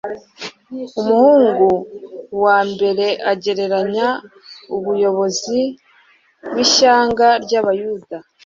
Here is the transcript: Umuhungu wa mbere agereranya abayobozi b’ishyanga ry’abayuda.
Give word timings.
Umuhungu 1.01 1.67
wa 2.43 2.59
mbere 2.71 3.05
agereranya 3.31 4.07
abayobozi 4.75 5.59
b’ishyanga 6.53 7.27
ry’abayuda. 7.43 8.17